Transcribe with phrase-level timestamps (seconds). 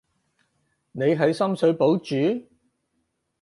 [0.93, 2.47] 你喺深水埗住？